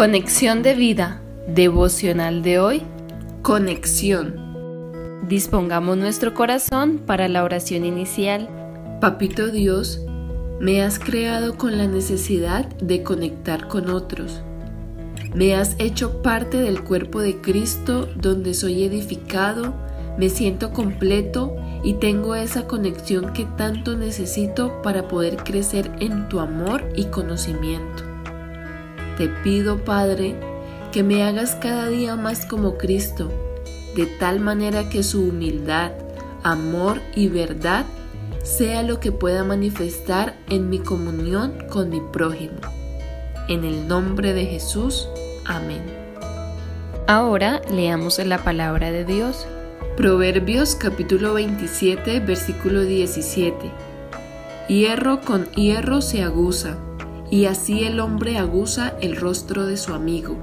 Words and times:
Conexión 0.00 0.62
de 0.62 0.72
vida, 0.72 1.20
devocional 1.46 2.42
de 2.42 2.58
hoy. 2.58 2.82
Conexión. 3.42 5.20
Dispongamos 5.28 5.98
nuestro 5.98 6.32
corazón 6.32 7.02
para 7.04 7.28
la 7.28 7.44
oración 7.44 7.84
inicial. 7.84 8.48
Papito 9.02 9.48
Dios, 9.48 10.00
me 10.58 10.82
has 10.82 10.98
creado 10.98 11.58
con 11.58 11.76
la 11.76 11.86
necesidad 11.86 12.66
de 12.78 13.02
conectar 13.02 13.68
con 13.68 13.90
otros. 13.90 14.40
Me 15.34 15.54
has 15.54 15.76
hecho 15.78 16.22
parte 16.22 16.56
del 16.56 16.82
cuerpo 16.82 17.20
de 17.20 17.36
Cristo 17.42 18.08
donde 18.16 18.54
soy 18.54 18.84
edificado, 18.84 19.74
me 20.16 20.30
siento 20.30 20.72
completo 20.72 21.54
y 21.84 21.92
tengo 21.92 22.34
esa 22.34 22.66
conexión 22.66 23.34
que 23.34 23.44
tanto 23.44 23.98
necesito 23.98 24.80
para 24.80 25.08
poder 25.08 25.36
crecer 25.44 25.90
en 26.00 26.26
tu 26.30 26.40
amor 26.40 26.88
y 26.96 27.04
conocimiento. 27.04 28.09
Te 29.20 29.28
pido, 29.28 29.84
Padre, 29.84 30.34
que 30.92 31.02
me 31.02 31.22
hagas 31.24 31.54
cada 31.54 31.88
día 31.88 32.16
más 32.16 32.46
como 32.46 32.78
Cristo, 32.78 33.30
de 33.94 34.06
tal 34.06 34.40
manera 34.40 34.88
que 34.88 35.02
su 35.02 35.28
humildad, 35.28 35.92
amor 36.42 37.02
y 37.14 37.28
verdad 37.28 37.84
sea 38.42 38.82
lo 38.82 38.98
que 38.98 39.12
pueda 39.12 39.44
manifestar 39.44 40.38
en 40.48 40.70
mi 40.70 40.78
comunión 40.78 41.52
con 41.68 41.90
mi 41.90 42.00
prójimo. 42.00 42.60
En 43.46 43.64
el 43.64 43.86
nombre 43.86 44.32
de 44.32 44.46
Jesús, 44.46 45.06
amén. 45.44 45.82
Ahora 47.06 47.60
leamos 47.70 48.18
la 48.20 48.38
palabra 48.38 48.90
de 48.90 49.04
Dios. 49.04 49.46
Proverbios 49.98 50.74
capítulo 50.76 51.34
27, 51.34 52.20
versículo 52.20 52.80
17. 52.84 53.70
Hierro 54.68 55.20
con 55.20 55.44
hierro 55.50 56.00
se 56.00 56.22
aguza 56.22 56.78
y 57.30 57.44
así 57.46 57.84
el 57.84 58.00
hombre 58.00 58.38
aguza 58.38 58.94
el 59.00 59.16
rostro 59.16 59.66
de 59.66 59.76
su 59.76 59.94
amigo. 59.94 60.36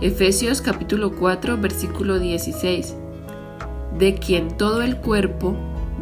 Efesios 0.00 0.62
capítulo 0.62 1.14
4 1.16 1.58
versículo 1.58 2.18
16. 2.18 2.94
De 3.98 4.14
quien 4.14 4.56
todo 4.56 4.82
el 4.82 4.96
cuerpo, 4.96 5.54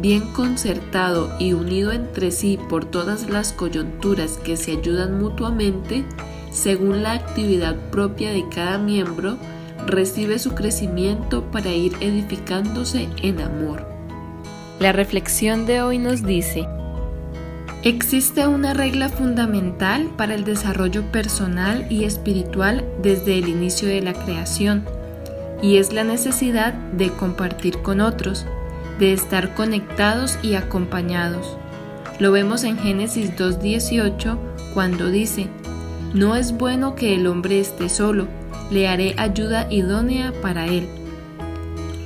bien 0.00 0.32
concertado 0.32 1.30
y 1.38 1.52
unido 1.52 1.92
entre 1.92 2.30
sí 2.30 2.58
por 2.68 2.84
todas 2.84 3.30
las 3.30 3.52
coyunturas 3.52 4.36
que 4.38 4.56
se 4.56 4.72
ayudan 4.72 5.18
mutuamente, 5.18 6.04
según 6.50 7.02
la 7.02 7.12
actividad 7.12 7.76
propia 7.90 8.30
de 8.32 8.48
cada 8.48 8.78
miembro, 8.78 9.38
recibe 9.86 10.38
su 10.38 10.54
crecimiento 10.54 11.44
para 11.50 11.70
ir 11.70 11.94
edificándose 12.00 13.08
en 13.22 13.40
amor. 13.40 13.86
La 14.80 14.92
reflexión 14.92 15.66
de 15.66 15.82
hoy 15.82 15.98
nos 15.98 16.24
dice, 16.24 16.63
Existe 17.84 18.46
una 18.46 18.72
regla 18.72 19.10
fundamental 19.10 20.10
para 20.16 20.34
el 20.34 20.44
desarrollo 20.44 21.02
personal 21.12 21.86
y 21.90 22.04
espiritual 22.04 22.82
desde 23.02 23.36
el 23.36 23.46
inicio 23.46 23.88
de 23.88 24.00
la 24.00 24.14
creación, 24.14 24.86
y 25.60 25.76
es 25.76 25.92
la 25.92 26.02
necesidad 26.02 26.72
de 26.72 27.10
compartir 27.10 27.82
con 27.82 28.00
otros, 28.00 28.46
de 28.98 29.12
estar 29.12 29.54
conectados 29.54 30.38
y 30.42 30.54
acompañados. 30.54 31.58
Lo 32.18 32.32
vemos 32.32 32.64
en 32.64 32.78
Génesis 32.78 33.36
2.18 33.36 34.38
cuando 34.72 35.10
dice, 35.10 35.48
No 36.14 36.36
es 36.36 36.56
bueno 36.56 36.94
que 36.94 37.14
el 37.14 37.26
hombre 37.26 37.60
esté 37.60 37.90
solo, 37.90 38.28
le 38.70 38.88
haré 38.88 39.14
ayuda 39.18 39.70
idónea 39.70 40.32
para 40.40 40.68
él. 40.68 40.88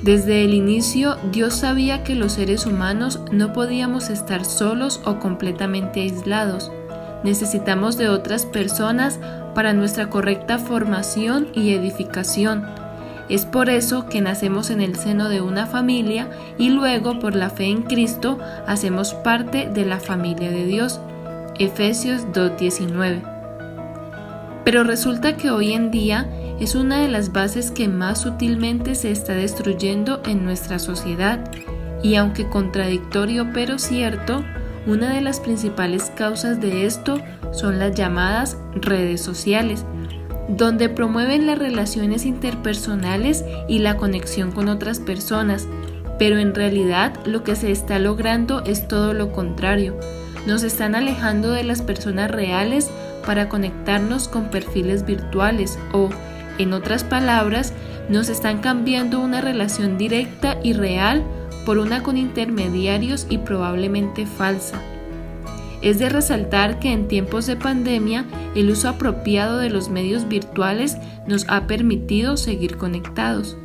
Desde 0.01 0.45
el 0.45 0.53
inicio, 0.53 1.17
Dios 1.31 1.55
sabía 1.55 2.03
que 2.03 2.15
los 2.15 2.33
seres 2.33 2.65
humanos 2.65 3.19
no 3.33 3.51
podíamos 3.51 4.09
estar 4.09 4.45
solos 4.45 5.01
o 5.03 5.19
completamente 5.19 5.99
aislados. 6.01 6.71
Necesitamos 7.25 7.97
de 7.97 8.07
otras 8.07 8.45
personas 8.45 9.19
para 9.53 9.73
nuestra 9.73 10.09
correcta 10.09 10.57
formación 10.57 11.49
y 11.53 11.73
edificación. 11.73 12.65
Es 13.27 13.45
por 13.45 13.69
eso 13.69 14.07
que 14.07 14.21
nacemos 14.21 14.69
en 14.69 14.79
el 14.79 14.95
seno 14.95 15.27
de 15.27 15.41
una 15.41 15.67
familia 15.67 16.29
y 16.57 16.69
luego 16.69 17.19
por 17.19 17.35
la 17.35 17.49
fe 17.49 17.65
en 17.65 17.83
Cristo 17.83 18.39
hacemos 18.67 19.13
parte 19.13 19.69
de 19.69 19.85
la 19.85 19.99
familia 19.99 20.49
de 20.49 20.65
Dios. 20.65 21.01
Efesios 21.59 22.25
2.19. 22.33 23.21
Pero 24.63 24.85
resulta 24.85 25.35
que 25.35 25.51
hoy 25.51 25.73
en 25.73 25.91
día 25.91 26.29
es 26.59 26.75
una 26.75 26.99
de 26.99 27.07
las 27.07 27.31
bases 27.31 27.71
que 27.71 27.87
más 27.87 28.21
sutilmente 28.21 28.95
se 28.95 29.11
está 29.11 29.33
destruyendo 29.33 30.21
en 30.25 30.43
nuestra 30.43 30.79
sociedad 30.79 31.51
y 32.03 32.15
aunque 32.15 32.49
contradictorio 32.49 33.49
pero 33.53 33.79
cierto, 33.79 34.43
una 34.87 35.13
de 35.13 35.21
las 35.21 35.39
principales 35.39 36.11
causas 36.15 36.59
de 36.61 36.85
esto 36.85 37.19
son 37.51 37.79
las 37.79 37.95
llamadas 37.95 38.57
redes 38.75 39.21
sociales, 39.21 39.85
donde 40.47 40.89
promueven 40.89 41.45
las 41.45 41.59
relaciones 41.59 42.25
interpersonales 42.25 43.43
y 43.67 43.79
la 43.79 43.97
conexión 43.97 44.51
con 44.51 44.67
otras 44.67 44.99
personas, 44.99 45.67
pero 46.17 46.37
en 46.37 46.55
realidad 46.55 47.13
lo 47.25 47.43
que 47.43 47.55
se 47.55 47.71
está 47.71 47.99
logrando 47.99 48.63
es 48.63 48.87
todo 48.87 49.13
lo 49.13 49.31
contrario. 49.31 49.95
Nos 50.47 50.63
están 50.63 50.95
alejando 50.95 51.51
de 51.51 51.63
las 51.63 51.81
personas 51.81 52.31
reales 52.31 52.89
para 53.25 53.49
conectarnos 53.49 54.27
con 54.27 54.49
perfiles 54.49 55.05
virtuales 55.05 55.77
o, 55.91 56.09
en 56.59 56.73
otras 56.73 57.03
palabras, 57.03 57.73
nos 58.09 58.29
están 58.29 58.59
cambiando 58.59 59.19
una 59.19 59.41
relación 59.41 59.97
directa 59.97 60.57
y 60.61 60.73
real 60.73 61.23
por 61.65 61.77
una 61.77 62.03
con 62.03 62.17
intermediarios 62.17 63.25
y 63.29 63.39
probablemente 63.39 64.25
falsa. 64.25 64.81
Es 65.81 65.97
de 65.97 66.09
resaltar 66.09 66.79
que 66.79 66.91
en 66.91 67.07
tiempos 67.07 67.47
de 67.47 67.55
pandemia 67.55 68.25
el 68.55 68.69
uso 68.69 68.89
apropiado 68.89 69.57
de 69.57 69.69
los 69.69 69.89
medios 69.89 70.27
virtuales 70.27 70.97
nos 71.25 71.45
ha 71.47 71.67
permitido 71.67 72.37
seguir 72.37 72.77
conectados. 72.77 73.57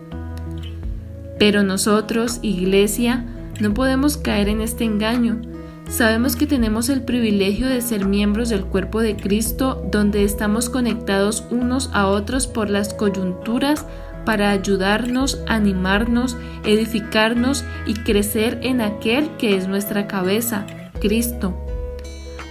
Pero 1.38 1.62
nosotros, 1.64 2.38
Iglesia, 2.42 3.24
no 3.60 3.74
podemos 3.74 4.16
caer 4.16 4.48
en 4.48 4.60
este 4.60 4.84
engaño 4.84 5.40
Sabemos 5.88 6.34
que 6.34 6.46
tenemos 6.46 6.88
el 6.88 7.02
privilegio 7.02 7.68
de 7.68 7.80
ser 7.80 8.06
miembros 8.06 8.48
del 8.48 8.64
cuerpo 8.64 9.00
de 9.00 9.16
Cristo 9.16 9.86
donde 9.90 10.24
estamos 10.24 10.70
conectados 10.70 11.44
unos 11.50 11.90
a 11.92 12.08
otros 12.08 12.46
por 12.46 12.70
las 12.70 12.94
coyunturas 12.94 13.84
para 14.24 14.50
ayudarnos, 14.50 15.40
animarnos, 15.46 16.36
edificarnos 16.64 17.64
y 17.86 17.94
crecer 17.94 18.58
en 18.62 18.80
aquel 18.80 19.36
que 19.36 19.56
es 19.56 19.68
nuestra 19.68 20.06
cabeza, 20.06 20.66
Cristo. 21.00 21.54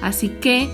Así 0.02 0.30
que, 0.30 0.70